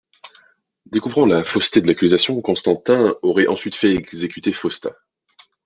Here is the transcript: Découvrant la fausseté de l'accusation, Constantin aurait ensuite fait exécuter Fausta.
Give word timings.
Découvrant 0.87 1.27
la 1.27 1.43
fausseté 1.43 1.79
de 1.79 1.85
l'accusation, 1.85 2.41
Constantin 2.41 3.13
aurait 3.21 3.45
ensuite 3.45 3.75
fait 3.75 3.93
exécuter 3.93 4.51
Fausta. 4.51 4.93